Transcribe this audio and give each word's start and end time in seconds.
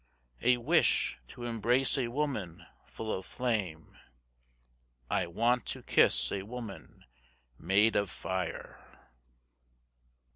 I 0.43 0.57
wish 0.57 1.19
to 1.27 1.43
embrace 1.43 1.95
a 1.95 2.07
woman 2.07 2.65
full 2.87 3.13
of 3.13 3.23
flame, 3.23 3.99
I 5.11 5.27
want 5.27 5.67
to 5.67 5.83
kiss 5.83 6.31
a 6.31 6.41
woman 6.41 7.05
made 7.59 7.95
of 7.95 8.09
fire. 8.09 8.83